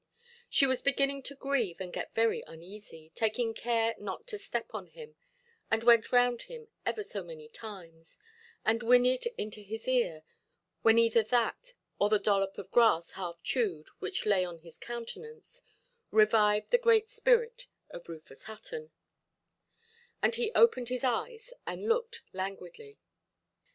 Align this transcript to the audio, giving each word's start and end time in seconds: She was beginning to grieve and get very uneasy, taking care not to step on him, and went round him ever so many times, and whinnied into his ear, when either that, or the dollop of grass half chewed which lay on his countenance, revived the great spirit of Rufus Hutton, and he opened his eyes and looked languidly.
She 0.49 0.65
was 0.65 0.81
beginning 0.81 1.21
to 1.29 1.35
grieve 1.35 1.79
and 1.79 1.93
get 1.93 2.15
very 2.15 2.43
uneasy, 2.47 3.11
taking 3.13 3.53
care 3.53 3.93
not 3.99 4.25
to 4.29 4.39
step 4.39 4.73
on 4.73 4.87
him, 4.87 5.15
and 5.69 5.83
went 5.83 6.11
round 6.11 6.41
him 6.41 6.69
ever 6.87 7.03
so 7.03 7.23
many 7.23 7.47
times, 7.47 8.17
and 8.65 8.81
whinnied 8.81 9.27
into 9.37 9.61
his 9.61 9.87
ear, 9.87 10.23
when 10.81 10.97
either 10.97 11.21
that, 11.25 11.75
or 11.99 12.09
the 12.09 12.17
dollop 12.17 12.57
of 12.57 12.71
grass 12.71 13.11
half 13.11 13.43
chewed 13.43 13.89
which 13.99 14.25
lay 14.25 14.43
on 14.43 14.57
his 14.61 14.79
countenance, 14.79 15.61
revived 16.09 16.71
the 16.71 16.79
great 16.79 17.11
spirit 17.11 17.67
of 17.91 18.09
Rufus 18.09 18.45
Hutton, 18.45 18.89
and 20.19 20.33
he 20.33 20.51
opened 20.55 20.89
his 20.89 21.03
eyes 21.03 21.53
and 21.67 21.87
looked 21.87 22.23
languidly. 22.33 22.97